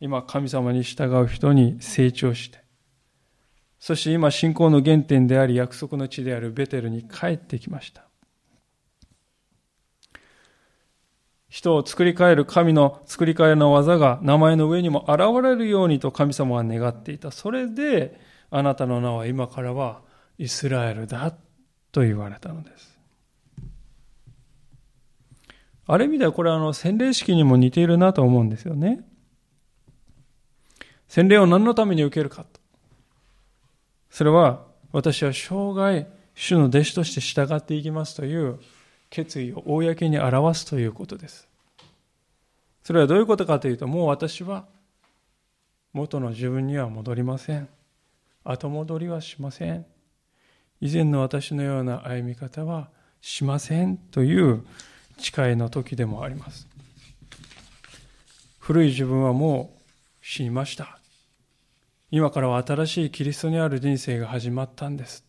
[0.01, 2.59] 今神様に従う人に成長して、
[3.79, 8.05] そして今信仰の原点であり約束の地であるベテルに帰ってきました。
[11.49, 17.31] 人を作り変える神の作り変えの技が名前の上にも現れるようにと神様は願っていた。
[17.31, 20.03] それで、あなたの名は今からは
[20.37, 21.35] イスラエルだ
[21.93, 22.92] と言われたのです。
[25.93, 29.05] ある意味ではこれはあの洗礼式にも似ているなと思うんですよね。
[31.07, 32.61] 洗礼を何のために受けるかと。
[34.09, 38.59] それは私は生涯主の弟子として従っていきますという
[39.11, 41.47] 決意を公に表すということです。
[42.85, 44.65] それはどういうことかというと、もう私は
[45.93, 47.69] 元の自分には戻りません。
[48.45, 49.85] 後戻りはしません。
[50.81, 52.89] 以前の私のような歩み方は
[53.21, 54.65] しませんという
[55.19, 56.69] 誓いの時でもあります。
[58.59, 59.83] 古い自分はもう
[60.25, 60.99] 死にました。
[62.11, 65.25] 今からは新しいキリストにある人生が始まったんです。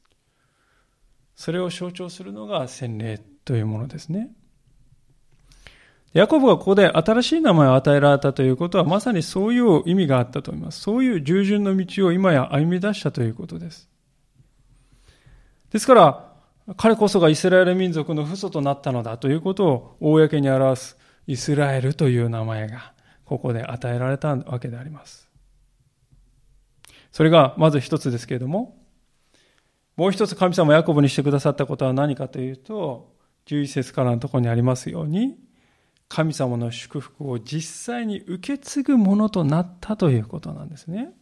[1.35, 4.31] それを象徴するのが洗礼というものですね。
[6.13, 10.79] ヤコブがここで新しい名前を与えられたということはまさにそういう意味があったと思います。
[10.81, 13.89] そういう従順の道を今や歩み出したということです。
[15.71, 16.32] ですから、
[16.77, 20.97] 彼こそがイスラエル民族の父祖となったのだということを公に表す
[21.27, 22.93] イスラエルという名前が
[23.25, 25.29] ここで与えられたわけであります。
[27.11, 28.77] それがまず一つですけれども、
[29.95, 33.13] もう一つ神様ヤコブにしてくださったことは何かというと、
[33.45, 35.37] 11節からのところにありますように、
[36.07, 41.13] 神様の祝福を実際に受け継ぐものとなったということなんですね。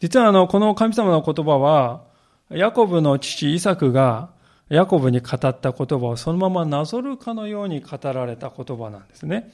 [0.00, 2.06] 実はあの、この神様の言葉は、
[2.50, 4.30] ヤコブの父イサクが
[4.68, 9.52] ヤコブに語った言葉をそのままなぞるかのように語られた言葉なんですね。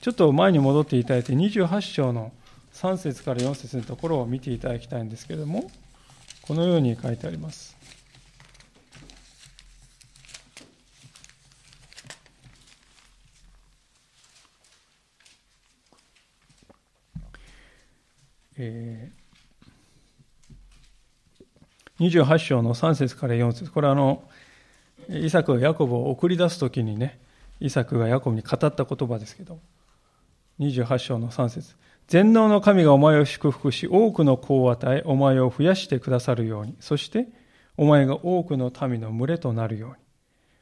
[0.00, 2.32] ちょっと前に戻っていただいて28章の
[2.72, 5.70] 3節から4節のところを見ていただきたいんですけれども、
[6.42, 7.76] このように書いてあります。
[18.60, 19.17] えー、
[22.00, 23.70] 28章の3節から4節。
[23.70, 24.22] これはあの、
[25.08, 27.18] イサクがヤコブを送り出すときにね、
[27.60, 29.58] イサクがヤコブに語った言葉ですけど、
[30.60, 31.76] 28章の3節。
[32.08, 37.26] 全能の神がお前を祝福し、多くの子を与え、お前を増やしてくださるように、そして、
[37.76, 39.96] お前が多くの民の群れとなるように。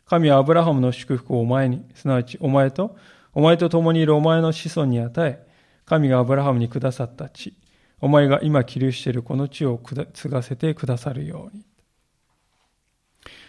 [0.06, 2.96] 神はアブラハムの祝福をお前に、すなわちお前と、
[3.32, 5.46] お前と共にいるお前の子孫に与え、
[5.84, 7.54] 神がアブラハムにくださった地、
[8.00, 9.80] お前が今起立しているこの地を
[10.12, 11.64] 継がせてくださるように。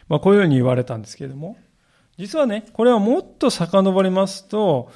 [0.07, 1.57] まあ、こういうふうに言われたんですけれども、
[2.17, 4.91] 実はね、これはもっと遡りますと、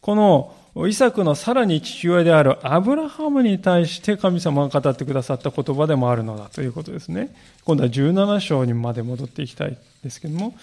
[0.00, 0.54] この
[0.88, 7.34] イサクのさらに父親であるアブラハムに対して神様が語ってくださった言葉でもあるのだということですね。
[7.64, 10.54] 今度は17章にまで戻っていきたいですけども、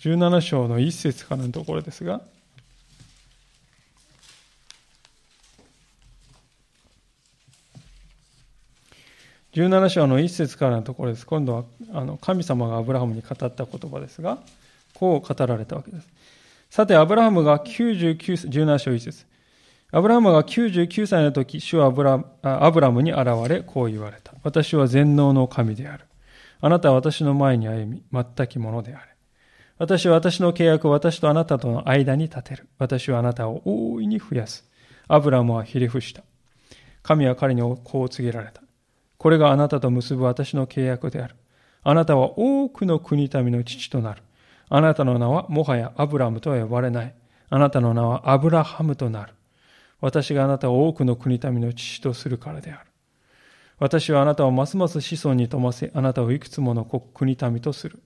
[0.00, 2.20] 17章の一節からのところですが、
[9.54, 11.24] 17章の一節からのところです。
[11.24, 14.38] 今度はあの神様がアブラハムに語った言葉ですが、
[14.94, 16.08] こう語られたわけです。
[16.70, 19.24] さて、アブラハムが99、17章一節
[19.92, 24.32] アブラハムが99歳の時、主はアブラアブラムに現れ、こう言われた。
[24.42, 26.04] 私は全能の神である。
[26.60, 29.14] あなたは私の前に歩み、全きものであれ。
[29.78, 32.66] 私は私の契約を私とあなたとの間に立てる。
[32.78, 34.68] 私はあなたを大いに増やす。
[35.06, 36.24] アブラムはひれ伏した。
[37.04, 38.63] 神は彼にこう告げられた。
[39.24, 41.34] これがあなたと結ぶ私の契約である。
[41.82, 44.22] あなたは多くの国民の父となる。
[44.68, 47.14] あなたの名はもはやアブラムとは呼ばれない。
[47.48, 49.32] あなたの名はアブラハムとなる。
[50.02, 52.90] 私があなたを多くの国民の父とするからである。
[53.78, 58.02] 私はあなたをますます子孫に富ませ、あなたをいくつもの国民とする。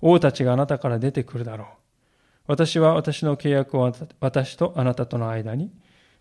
[0.00, 1.66] 王たちがあなたから出てくるだろう。
[2.46, 5.72] 私は私の契約を私とあなたとの間に、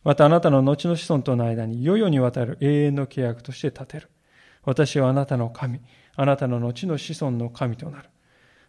[0.04, 4.10] またあなたの後の子孫との間に、世々にわたる永遠の契約として立てる。
[4.64, 5.80] 私はあなたの神、
[6.16, 8.10] あなたの後の子孫の神となる。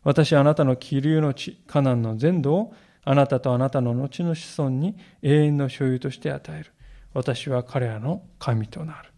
[0.02, 2.74] 私はあなたの気流の地、カナンの全土を
[3.04, 6.72] あなたとあなたの後の子孫に永遠の所有として与える。
[7.12, 9.10] 私は彼らの神となる。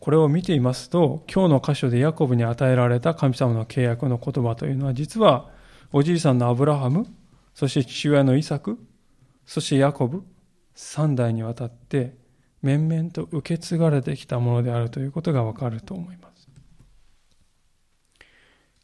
[0.00, 5.50] これを見ていますと、今日の箇所でヤコブに与えられた神様の契約の言葉というのは、実は
[5.92, 7.06] おじいさんのアブラハム、
[7.52, 8.78] そして父親のイサク、
[9.44, 10.22] そしてヤコブ、
[10.74, 12.16] 三代にわたって
[12.62, 16.48] 面々と受け継がれてきたものであるということがわかると思います。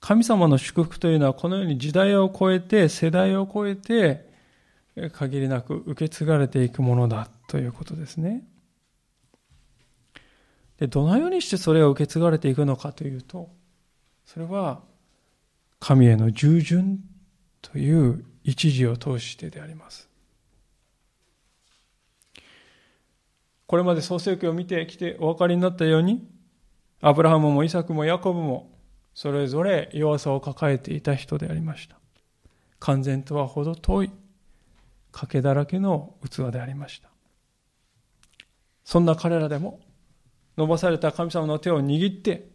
[0.01, 4.29] 神様の祝福というのはこのように時代を超えて、世代を超えて、
[5.13, 8.45] 限りなく受け継がれていくものだということですね。
[10.79, 13.49] で、どのようにしてそれを受け継がれていくのかというと、
[14.25, 14.83] それは
[15.81, 17.01] 神への従順
[17.63, 20.08] という一時を通してであります。
[23.69, 26.27] これまで創世記を見てきてお分かりになったように、
[27.03, 28.73] アブラハムもイサクもヤコブも
[29.13, 31.99] それぞれ弱さを抱えていた人でありました。
[32.81, 34.11] 完全とは程遠い、
[35.13, 37.11] 賭けだらけの器でありました。
[38.85, 39.81] そんな彼らでも
[40.57, 42.49] 伸ばされた神様の手を握って、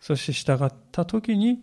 [0.00, 1.60] そして従った時に、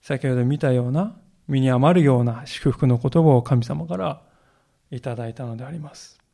[0.00, 4.22] 先ほど見たような、身に余るような祝福の言葉を神様から
[4.90, 6.25] いただいたのであります。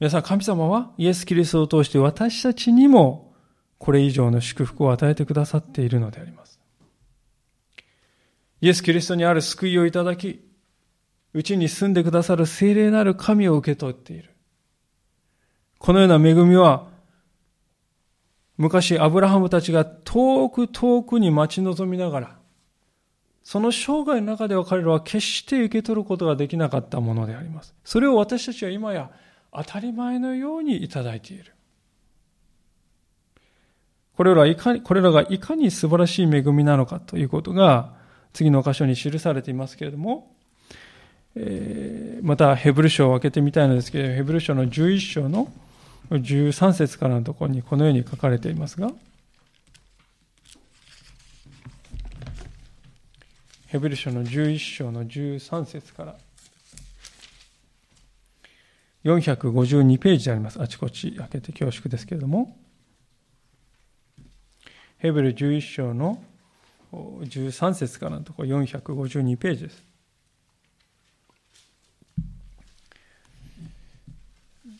[0.00, 3.34] 皆さん、神様はイエス・キリストを通して私たちにも
[3.76, 6.58] これ以上の祝福を与えてくださっているのであります。
[8.62, 10.42] イエス・キリストにある救いをいただき、
[11.34, 14.30] うちに住んでくださる聖霊なる神を受け取っている。
[15.78, 16.88] このような恵みは、
[18.56, 22.38] 昔アブラハムたちが遠く遠くに待ち望みながら、
[23.42, 27.74] その生涯の中では彼らは決して受け取ることができなかったものであります。
[27.84, 29.10] それを私たちは今や
[29.52, 31.54] 当たり前のようにいただいている。
[34.16, 37.94] これらいか、これらがいかに素晴らしい恵みなのかということが
[38.32, 40.36] 次の箇所に記されていますけれども、
[41.34, 45.48] えー、またヘブル書を開けてみたいのですけれど、ヘブル書の11章の
[46.10, 48.90] 13節からのところにこのように書かれていますが、
[53.68, 56.16] ヘブル書の11章の13節から
[59.04, 60.60] 452ページであります。
[60.60, 62.56] あちこち開けて恐縮ですけれども、
[64.98, 66.22] ヘブル11章の
[66.92, 69.90] 13節からのところ452ページです。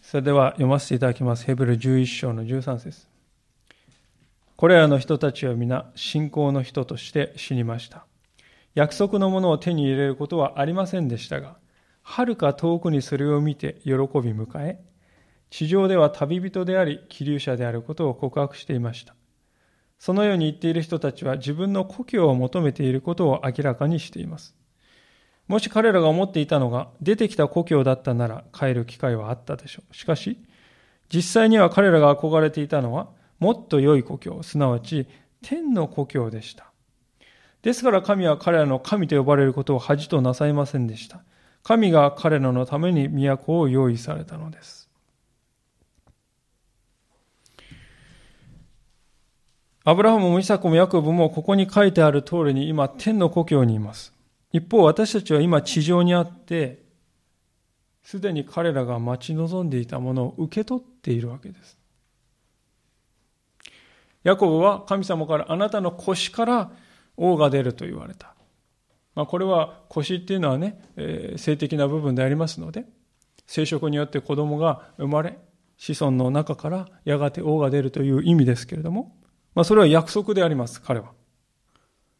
[0.03, 1.45] それでは読ませていただきます。
[1.45, 3.07] ヘブル11章の13節
[4.57, 8.05] これらの人たちは皆信仰の人として死にました。
[8.75, 11.60] 約束のものを手に入れることはありませんでしたが、
[12.11, 13.95] 遥か遠くにそれを見て喜び
[14.33, 14.81] 迎え、
[15.49, 19.15] 地上では旅人であり、気流者であることを告白していました。
[20.01, 24.57] そのように言っている人たちは自分の故郷を求めていることを明らかにしています。
[25.47, 29.95] もし彼らが思っていたのが出てきた故郷だったなら帰る機会はあったでしょう。
[29.95, 30.39] しかし、
[31.15, 33.09] 実際には彼らが憧れていたのは
[33.39, 35.07] もっと良い故郷、すなわち
[35.43, 36.73] 天の故郷でした。
[37.63, 41.23] ですから神は彼らの神と呼ばれることを恥となさいませんでした。
[41.63, 44.89] 神が彼らのために都を用意されたのです。
[49.85, 54.13] アブラハムもイサクもヤコブもここに書いてある通りに今天の故郷にいます。
[54.53, 56.83] 一方、私たちは今地上にあって、
[58.03, 61.79] すでに彼らが待ち望んでいたものを受け取っているわけです。
[64.23, 66.71] ヤコブは神様からあなたの腰から
[67.17, 68.35] 王が出ると言われた。
[69.15, 72.87] まあ、これは腰っていうのはね、えー、性的な部分でありますので、
[73.47, 75.39] 生殖によって子供が生まれ、
[75.77, 79.17] 子孫の中からやがて王が出るという意味ですけれども、
[79.55, 81.13] まあ、それは約束であります、彼は。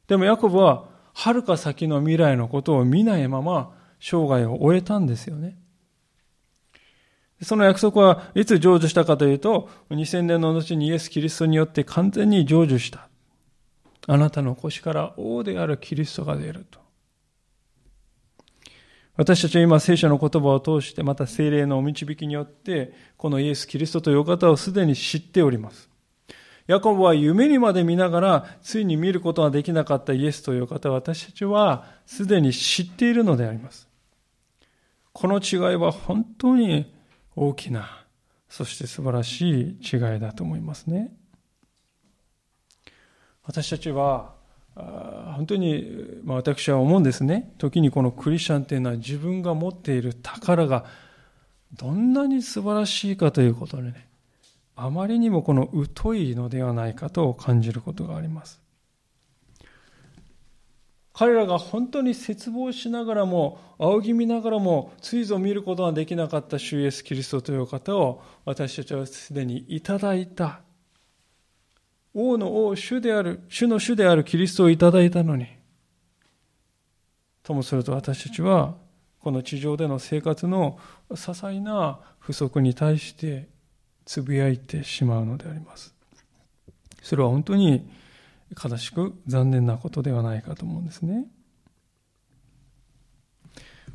[0.09, 5.59] でもヤコブは遥か先の未来のことを見ないまま生涯を終えたんですよね。
[7.43, 13.10] その約束はいつ成就したかというと、2000年の後にイエス・キリストによって完全に成就した。
[14.07, 16.81] あなたの腰から王であるキリストが出ると。
[19.17, 25.91] 私たちは今聖書の言葉を通してまた精霊のお導きによってこのイエス・キリストという方をすでに知っております。
[26.67, 33.89] ヤコブは夢にまで見ながら、ついに見ることができなかったイエスという方は私たちはすでに知っているのであります。
[35.13, 36.95] この違いは本当に
[37.35, 38.05] 大きな、
[38.49, 41.13] そして素晴らしい違いだと思いますね。
[43.51, 44.31] 私たちは、
[44.77, 45.85] 本当に、
[46.23, 47.53] まあ、私は思うんですね。
[47.59, 50.85] 時にこのクリスチャンというのは自分が持っている宝が
[51.73, 54.07] どんなに素晴らしいかということでね、
[54.77, 55.69] あまりにもこの
[56.01, 58.61] 疎いのではないかと感じることがあります。
[61.13, 70.61] 彼らが本当に絶望しながらも、仰ぎ見ながらも、ついぞ見ることができなかった主イエス・キリストという方を、私たちはすでにいただいた。
[72.15, 75.47] 王の王、主である、主の主であるキリストをいただいたのに。
[77.43, 78.75] ともすると私たちは、
[79.21, 80.79] この地上での生活の
[81.11, 83.49] 些細な不足に対して
[84.05, 85.95] つぶやいてしまうのであります。
[87.03, 87.89] それは本当に
[88.63, 91.27] 悲しく残念なことではないかと思うんですね。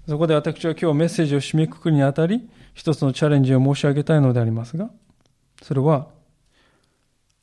[0.08, 4.92] そこで私は今日メッセージを締めくくりにあたり、一つのチャレンジを申し上げたいのでありますが、
[5.64, 6.10] それは、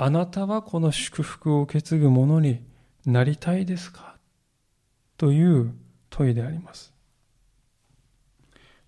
[0.04, 2.66] あなたはこの祝福を受け継ぐものに
[3.06, 4.16] なりたいですか？
[5.16, 5.72] という
[6.10, 6.92] 問いであります。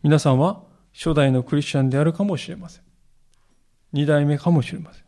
[0.03, 2.83] 皆さんは初代のクリスチャンであるかもしれません。
[3.93, 5.05] 二代目かもしれません。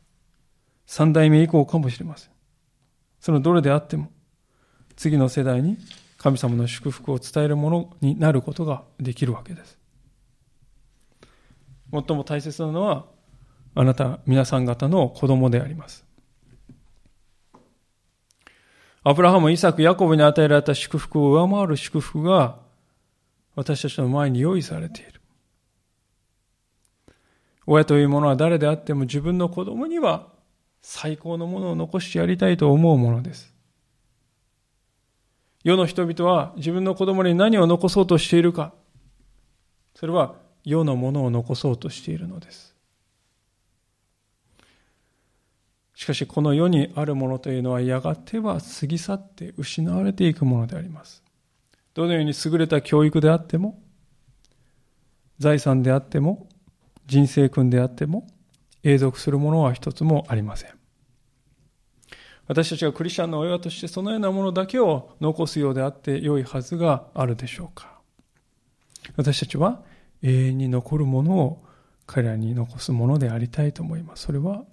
[0.87, 2.31] 三代目以降かもしれません。
[3.19, 4.13] そのどれであっても、
[4.95, 5.77] 次の世代に
[6.19, 9.77] 神様の祝福を伝えるものになることができるわけです。
[11.91, 13.07] 最も大切なのは、
[13.79, 16.07] あなた、皆さん方の子供であります。
[19.05, 22.57] アブラハム、イサク、ヤコブに与えられた祝福を上回る祝福が
[23.55, 25.21] 私たちの前に用意されている。
[27.67, 30.29] 親というものは誰であっても自分の子供には
[30.81, 33.53] 最高のものを残してやりたいと思うものです。
[35.65, 38.73] 世の人々は自分の子供に何を残そうとしているか。
[39.95, 42.76] それは世のものを残そうとしているのです。
[45.97, 51.25] しかしこの世にあるものというのはやがては過ぎ去って失われていくものであります。
[51.95, 53.83] どのように優れた教育であっても、
[55.39, 56.51] 財産であっても、
[57.07, 58.27] 人生訓であっても、
[58.83, 60.71] 永続するものは一つもありません。
[62.47, 68.01] 私たちがクリスチャンの親としてそのようなものだけを残すようであって良いはずがあるでしょうか。
[69.17, 69.83] 私たちは
[70.23, 71.65] 永遠に残るものを
[72.05, 74.25] 彼らに残すものでありたいと思います。
[74.25, 74.67] それは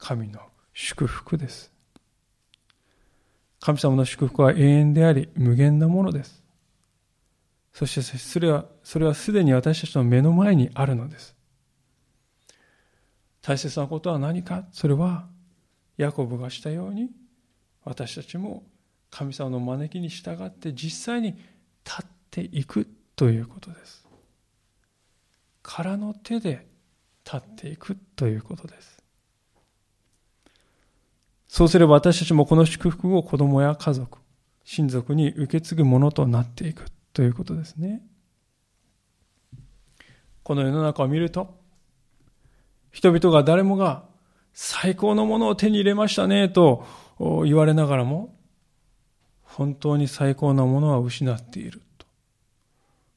[0.00, 0.40] 神の
[0.72, 1.70] 祝福です。
[3.60, 6.42] 神様の祝福は永遠であり、無限なものです。
[7.74, 11.36] そしてそれは、それはすでに私たちの目の前にあるのです。
[13.42, 14.64] 大切なことは何か？
[14.72, 15.28] それは、
[15.98, 17.10] ヤコブがしたように、
[17.84, 18.64] 私たちも
[19.10, 21.32] 神様の招きに従って実際に
[21.84, 24.06] 立っていくということです。
[25.62, 26.66] 空の手で
[27.24, 28.99] 立っていくということです。
[31.50, 34.18] そうすれば私たちもこの祝福を子供や家族、
[34.62, 38.02] 親族に受け継ぐものとなっていくということですね。
[40.44, 41.58] この世の中を見ると、
[42.92, 44.04] 人々が誰もが
[44.54, 46.86] 最高のものを手に入れましたねと
[47.18, 48.32] 言われながらも、
[49.42, 52.06] 本当に最高なものは失っていると。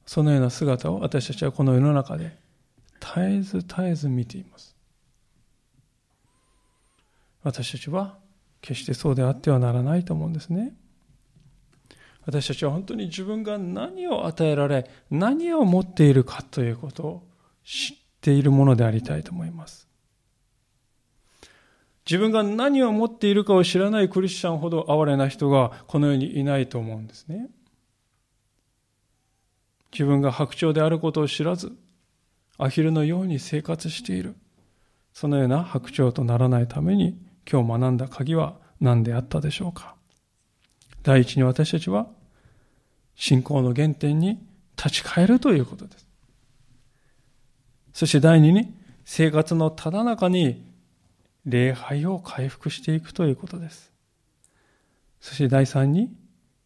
[0.07, 2.35] そのような姿を私たちはこの世の中で
[2.99, 4.75] 絶えず絶えず見ています。
[7.43, 8.22] 私たちは
[8.63, 10.73] 決してそうであってはならないと思うんですね。
[12.25, 17.27] 私たちは本当に自分が何を与えられ、何を持っているかということを
[17.65, 19.89] 知っているものでありたいと思います。
[22.05, 27.49] 自分が何を持っているかを知らないクリスチャンほど哀れな人がこの世にいないと思うんですね。
[29.91, 31.73] 自分が白鳥であることを知らず、
[32.57, 34.35] アヒルのように生活している。
[35.11, 37.19] そのような白鳥とならないために
[37.49, 39.95] 今日学んだ鍵は何であったでしょうか？
[41.03, 42.07] 第一に私たちは
[43.15, 44.39] 信仰の原点に
[44.77, 46.07] 立ち返るということです。
[47.93, 48.73] そして第二に
[49.05, 50.65] 生活のただ中に
[51.45, 53.91] 礼拝を回復していくということです。
[55.19, 56.11] そして第三に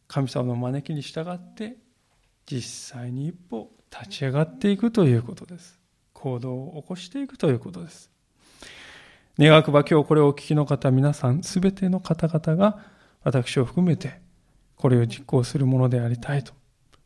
[0.07, 1.77] 神様の招きに従って
[2.45, 5.79] 実際に一歩立ち上がっていくということです。
[6.13, 8.09] 行動を起こしていくということです。
[9.39, 12.79] 願くば今日これをお聞きの方皆さん、すべての方々が
[13.23, 14.19] 私を含めて
[14.75, 16.53] これを実行するものでありたいと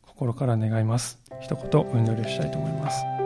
[0.00, 1.20] 心から願います。
[1.42, 3.21] 一言お祈りをしたいと思います。